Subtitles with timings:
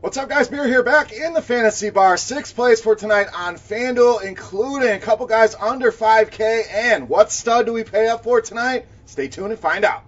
[0.00, 0.46] What's up, guys?
[0.46, 2.16] Beer here, back in the fantasy bar.
[2.16, 6.72] Sixth place for tonight on FanDuel, including a couple guys under 5K.
[6.72, 8.86] And what stud do we pay up for tonight?
[9.06, 10.04] Stay tuned and find out.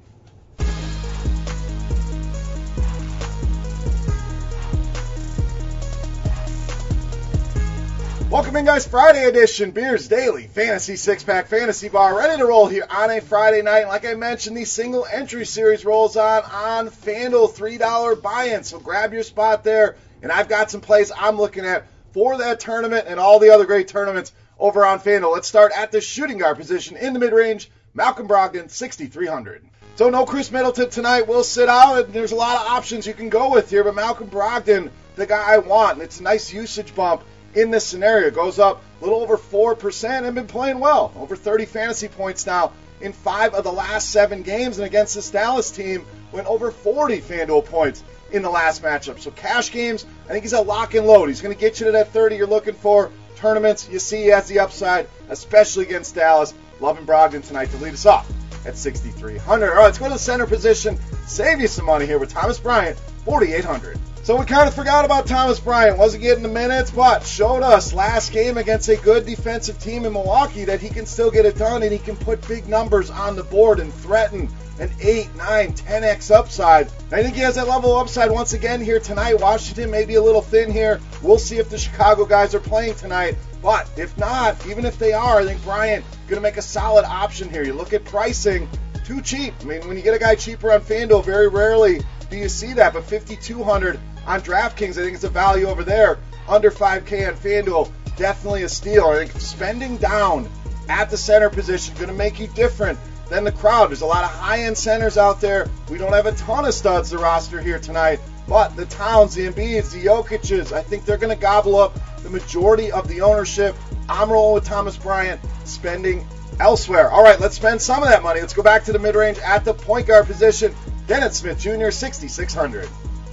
[8.31, 8.87] Welcome in, guys.
[8.87, 13.21] Friday edition, Beers Daily Fantasy Six Pack Fantasy Bar, ready to roll here on a
[13.21, 13.89] Friday night.
[13.89, 18.63] Like I mentioned, the single entry series rolls on on FanDuel, $3 buy in.
[18.63, 19.97] So grab your spot there.
[20.23, 23.65] And I've got some plays I'm looking at for that tournament and all the other
[23.65, 25.33] great tournaments over on FanDuel.
[25.33, 27.69] Let's start at the shooting guard position in the mid range.
[27.95, 29.65] Malcolm Brogdon, 6,300.
[29.97, 31.27] So no Khris Middleton tonight.
[31.27, 33.83] We'll sit out, and there's a lot of options you can go with here.
[33.83, 38.31] But Malcolm Brogdon, the guy I want, it's a nice usage bump in this scenario.
[38.31, 41.13] Goes up a little over 4% and been playing well.
[41.17, 44.79] Over 30 fantasy points now in five of the last seven games.
[44.79, 49.19] And against this Dallas team, went over 40 FanDuel points in the last matchup.
[49.19, 51.29] So cash games, I think he's a lock and load.
[51.29, 53.11] He's going to get you to that 30 you're looking for.
[53.37, 56.55] Tournaments, you see he has the upside, especially against Dallas.
[56.79, 58.31] Loving Brogdon tonight to lead us off
[58.67, 59.71] at 6,300.
[59.71, 60.99] All right, let's go to the center position.
[61.27, 63.99] Save you some money here with Thomas Bryant, 4,800.
[64.31, 65.99] So we kind of forgot about Thomas Bryant.
[65.99, 70.13] Wasn't getting the minutes, but showed us last game against a good defensive team in
[70.13, 73.35] Milwaukee that he can still get it done and he can put big numbers on
[73.35, 74.49] the board and threaten
[74.79, 76.87] an 8, 9, 10x upside.
[77.11, 79.41] I think he has that level of upside once again here tonight.
[79.41, 81.01] Washington may be a little thin here.
[81.25, 83.35] We'll see if the Chicago guys are playing tonight.
[83.61, 87.05] But if not, even if they are, I think Bryant going to make a solid
[87.05, 87.65] option here.
[87.65, 88.69] You look at pricing,
[89.05, 89.55] too cheap.
[89.61, 92.73] I mean, when you get a guy cheaper on FanDuel, very rarely do you see
[92.75, 92.93] that.
[92.93, 96.19] But 5,200 on DraftKings, I think it's a value over there.
[96.49, 99.07] Under 5K on FanDuel, definitely a steal.
[99.07, 100.49] I think spending down
[100.89, 102.99] at the center position is going to make you different
[103.29, 103.91] than the crowd.
[103.91, 105.69] There's a lot of high-end centers out there.
[105.89, 109.47] We don't have a ton of studs to roster here tonight, but the Towns, the
[109.47, 113.77] Embiids, the Jokic's, I think they're going to gobble up the majority of the ownership.
[114.09, 116.27] I'm rolling with Thomas Bryant, spending
[116.59, 117.09] elsewhere.
[117.11, 118.41] All right, let's spend some of that money.
[118.41, 120.75] Let's go back to the mid-range at the point guard position.
[121.07, 122.89] Dennis Smith Jr., 6,600.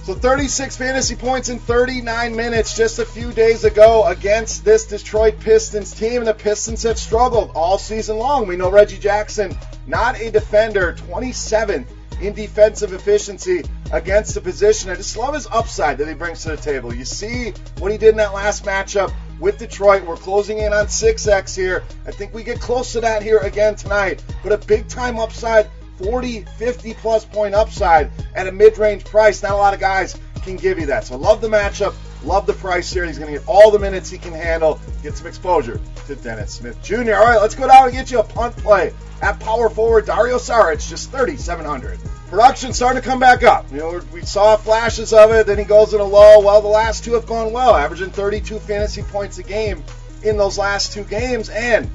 [0.08, 5.38] So 36 fantasy points in 39 minutes just a few days ago against this Detroit
[5.38, 6.22] Pistons team.
[6.22, 8.46] And the Pistons have struggled all season long.
[8.46, 9.54] We know Reggie Jackson,
[9.86, 11.84] not a defender, 27th
[12.22, 14.88] in defensive efficiency against the position.
[14.88, 16.94] I just love his upside that he brings to the table.
[16.94, 20.06] You see what he did in that last matchup with Detroit.
[20.06, 21.84] We're closing in on 6x here.
[22.06, 24.24] I think we get close to that here again tonight.
[24.42, 25.68] But a big time upside
[26.02, 29.42] 40, 50 plus point upside at a mid range price.
[29.42, 31.04] Not a lot of guys can give you that.
[31.04, 31.94] So love the matchup.
[32.24, 33.04] Love the price here.
[33.04, 36.54] He's going to get all the minutes he can handle, get some exposure to Dennis
[36.54, 37.14] Smith Jr.
[37.14, 38.92] All right, let's go down and get you a punt play
[39.22, 40.06] at power forward.
[40.06, 41.98] Dario Saric, just 3,700.
[42.28, 43.70] Production starting to come back up.
[43.70, 46.40] You know, we saw flashes of it, then he goes in a low.
[46.40, 49.84] Well, the last two have gone well, averaging 32 fantasy points a game
[50.24, 51.48] in those last two games.
[51.50, 51.88] And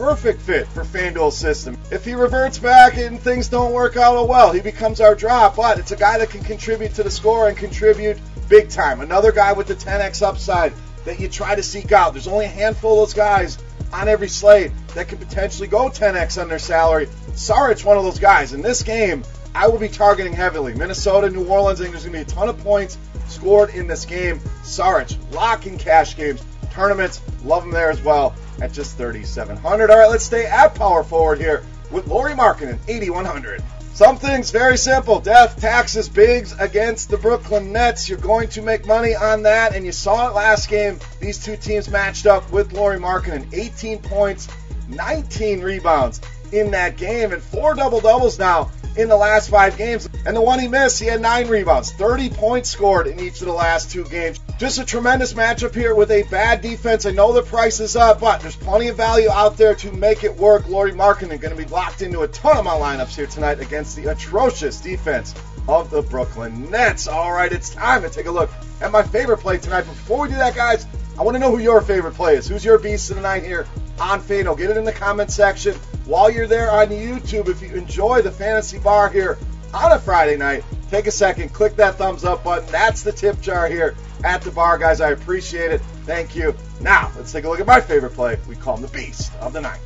[0.00, 1.76] perfect fit for FanDuel's system.
[1.90, 5.78] If he reverts back and things don't work out well, he becomes our drop, but
[5.78, 8.16] it's a guy that can contribute to the score and contribute
[8.48, 9.02] big time.
[9.02, 10.72] Another guy with the 10x upside
[11.04, 12.14] that you try to seek out.
[12.14, 13.58] There's only a handful of those guys
[13.92, 17.06] on every slate that can potentially go 10x on their salary.
[17.32, 18.54] Saric's one of those guys.
[18.54, 19.22] In this game,
[19.54, 20.72] I will be targeting heavily.
[20.72, 22.96] Minnesota, New Orleans, I think there's going to be a ton of points
[23.26, 24.38] scored in this game.
[24.62, 29.90] Saric, locking cash games, tournaments, love him there as well at just 3,700.
[29.90, 33.62] All right, let's stay at power forward here with Lauri Markkanen, 8,100.
[33.92, 35.20] Something's very simple.
[35.20, 38.08] Death, taxes, bigs against the Brooklyn Nets.
[38.08, 40.98] You're going to make money on that, and you saw it last game.
[41.20, 43.52] These two teams matched up with Lauri Markkanen.
[43.52, 44.48] 18 points,
[44.88, 46.20] 19 rebounds
[46.52, 50.08] in that game, and four double doubles now in the last five games.
[50.26, 53.46] And the one he missed, he had nine rebounds, 30 points scored in each of
[53.46, 54.40] the last two games.
[54.58, 57.06] Just a tremendous matchup here with a bad defense.
[57.06, 60.24] I know the price is up, but there's plenty of value out there to make
[60.24, 60.68] it work.
[60.68, 63.96] Lauri Markkanen going to be locked into a ton of my lineups here tonight against
[63.96, 65.34] the atrocious defense
[65.68, 67.08] of the Brooklyn Nets.
[67.08, 68.50] All right, it's time to take a look
[68.80, 69.82] at my favorite play tonight.
[69.82, 70.86] Before we do that, guys,
[71.18, 72.48] I want to know who your favorite play is.
[72.48, 73.66] Who's your beast of the night here
[74.00, 74.56] on FanDuel?
[74.56, 75.74] Get it in the comment section.
[76.06, 79.38] While you're there on YouTube, if you enjoy the fantasy bar here
[79.72, 82.68] on a Friday night, take a second, click that thumbs up button.
[82.72, 83.94] That's the tip jar here
[84.24, 85.00] at the bar, guys.
[85.00, 85.80] I appreciate it.
[86.06, 86.54] Thank you.
[86.80, 88.38] Now, let's take a look at my favorite play.
[88.48, 89.80] We call him the Beast of the Night.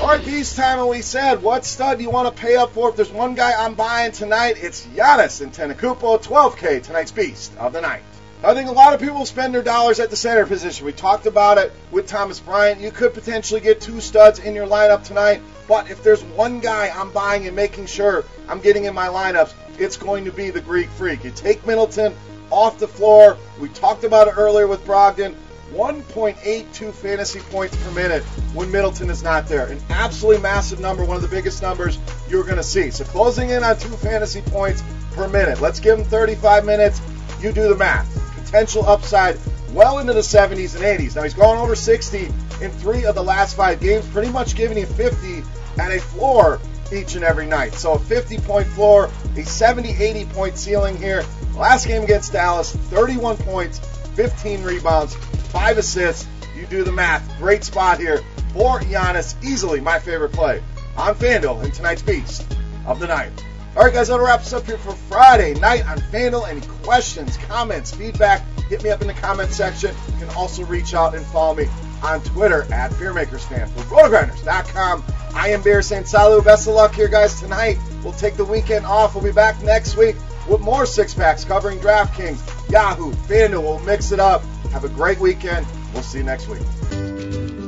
[0.00, 2.72] All right, Beast time, and we said, what stud do you want to pay up
[2.72, 2.90] for?
[2.90, 7.80] If there's one guy I'm buying tonight, it's Giannis Antetokounmpo, 12K, tonight's Beast of the
[7.80, 8.02] Night.
[8.44, 10.84] I think a lot of people spend their dollars at the center position.
[10.84, 12.78] We talked about it with Thomas Bryant.
[12.78, 16.90] You could potentially get two studs in your lineup tonight, but if there's one guy
[16.94, 20.60] I'm buying and making sure I'm getting in my lineups, it's going to be the
[20.60, 21.24] Greek Freak.
[21.24, 22.14] You take Middleton
[22.50, 23.38] off the floor.
[23.58, 25.34] We talked about it earlier with Brogdon.
[25.72, 29.66] 1.82 fantasy points per minute when Middleton is not there.
[29.68, 31.98] An absolutely massive number, one of the biggest numbers
[32.28, 32.90] you're going to see.
[32.90, 35.62] So closing in on two fantasy points per minute.
[35.62, 37.00] Let's give him 35 minutes.
[37.40, 38.23] You do the math.
[38.54, 39.36] Potential upside
[39.72, 41.16] well into the 70s and 80s.
[41.16, 42.26] Now he's gone over 60
[42.60, 45.42] in three of the last five games, pretty much giving you 50
[45.76, 46.60] at a floor
[46.92, 47.74] each and every night.
[47.74, 51.24] So a 50 point floor, a 70, 80 point ceiling here.
[51.56, 53.80] Last game against Dallas, 31 points,
[54.14, 56.28] 15 rebounds, five assists.
[56.56, 57.28] You do the math.
[57.40, 58.18] Great spot here
[58.52, 59.34] for Giannis.
[59.44, 60.62] Easily my favorite play
[60.96, 62.46] on FanDuel in tonight's Beast
[62.86, 63.32] of the Night.
[63.76, 66.48] All right, guys, that wraps up here for Friday night on FanDuel.
[66.48, 69.92] Any questions, comments, feedback, hit me up in the comment section.
[70.12, 71.66] You can also reach out and follow me
[72.00, 73.68] on Twitter at BeerMakersFan.
[73.70, 75.02] For RotoGrinders.com,
[75.34, 76.06] I am Beer St.
[76.06, 76.44] Salu.
[76.44, 77.76] Best of luck here, guys, tonight.
[78.04, 79.16] We'll take the weekend off.
[79.16, 80.14] We'll be back next week
[80.48, 83.60] with more six packs covering DraftKings, Yahoo, FanDuel.
[83.60, 84.44] We'll mix it up.
[84.70, 85.66] Have a great weekend.
[85.92, 86.62] We'll see you next week.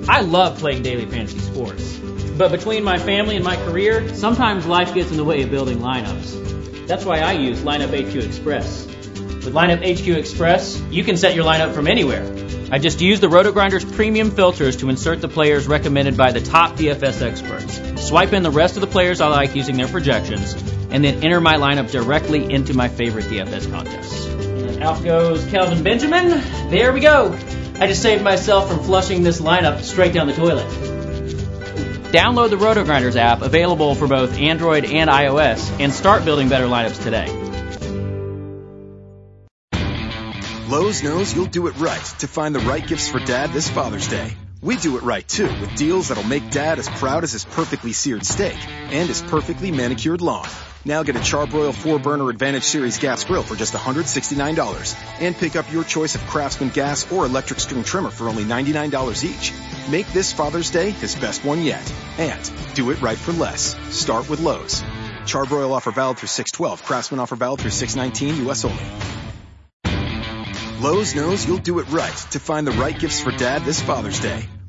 [0.09, 1.99] I love playing daily fantasy sports.
[2.37, 5.79] But between my family and my career, sometimes life gets in the way of building
[5.79, 6.87] lineups.
[6.87, 8.85] That's why I use Lineup HQ Express.
[8.87, 12.23] With Lineup HQ Express, you can set your lineup from anywhere.
[12.71, 16.77] I just use the RotoGrinders premium filters to insert the players recommended by the top
[16.77, 18.07] DFS experts.
[18.07, 20.53] Swipe in the rest of the players I like using their projections,
[20.91, 24.27] and then enter my lineup directly into my favorite DFS contests.
[24.27, 26.29] And out goes Kelvin Benjamin.
[26.71, 27.33] There we go.
[27.81, 30.96] I just saved myself from flushing this lineup straight down the toilet.
[32.17, 37.03] Download the RotoGrinders app, available for both Android and iOS, and start building better lineups
[37.03, 37.27] today.
[40.67, 44.09] Lowe's knows you'll do it right to find the right gifts for dad this Father's
[44.09, 44.35] Day.
[44.63, 47.93] We do it right too with deals that'll make dad as proud as his perfectly
[47.93, 50.49] seared steak and his perfectly manicured lawn.
[50.87, 55.57] Now get a Charbroil 4 burner Advantage Series gas grill for just $169 and pick
[55.57, 59.53] up your choice of Craftsman gas or electric string trimmer for only $99 each.
[59.91, 61.93] Make this Father's Day his best one yet.
[62.19, 63.75] And do it right for less.
[63.91, 64.81] Start with Lowe's.
[65.25, 66.85] Charbroil offer valid through 612.
[66.85, 68.85] Craftsman offer valid through 619 US only.
[70.81, 74.21] Lowe's knows you'll do it right to find the right gifts for dad this Father's
[74.21, 74.49] Day.